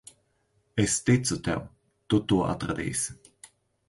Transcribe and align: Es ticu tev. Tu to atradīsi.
Es 0.83 0.95
ticu 1.09 1.37
tev. 1.47 1.61
Tu 2.13 2.21
to 2.31 2.39
atradīsi. 2.55 3.15